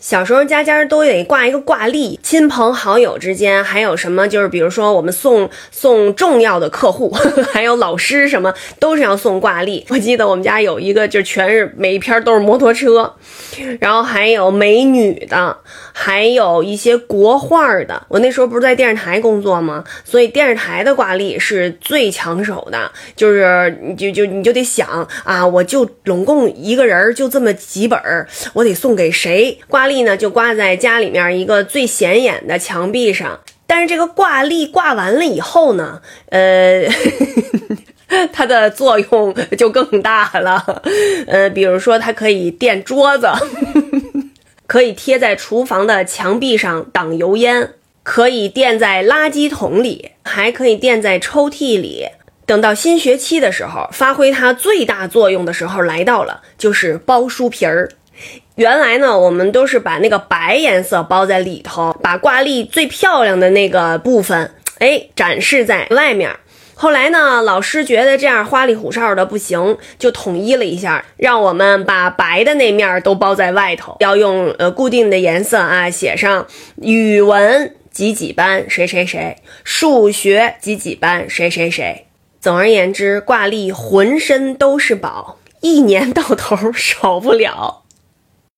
[0.00, 4.26] 小时候家家都得挂一个挂历，亲朋好友之间还有什么？
[4.26, 7.10] 就是比如说我们送送重要的客户，
[7.52, 9.84] 还有老师什么，都是要送挂历。
[9.90, 13.14] 我记得我们家有一个，就全是每一篇都是摩托车，
[13.78, 15.54] 然后还有美女的，
[15.92, 18.02] 还有一些国画的。
[18.08, 19.84] 我那时候不是在电视台工作吗？
[20.02, 28.00] 所以电视台的挂历是最抢手的，就是你就就你就得想啊，我就拢共一个人就这么几本，
[28.54, 29.89] 我得送给谁挂。
[29.90, 36.00] 历呢就挂在家里面一个最显眼的墙壁上，但是这个挂历挂完了以后呢，
[36.30, 36.86] 呃，
[38.32, 40.82] 它的作用就更大了，
[41.26, 43.28] 呃，比如说它可以垫桌子，
[44.66, 47.72] 可以贴在厨房的墙壁上挡油烟，
[48.02, 52.06] 可以垫在垃圾桶里，还可以垫在抽屉里。
[52.46, 57.88] 等到新学期的时候，发挥它最大作用的时候来到了，就是包书皮儿。
[58.56, 66.30] 原来呢，我们都是把那个白颜色包在里头，把挂历最漂亮的那个部分，哎，展示在外面。
[66.74, 82.06] 后来呢，老师觉得这样花里胡哨的不行，就统一了一下，让我们把白的那面都包在外头，要用呃固定的颜色啊，写上语文几几班谁谁谁，数学几几班谁谁谁。
[82.40, 87.82] 总而言之，挂历浑身都是宝，一年到头 少不了。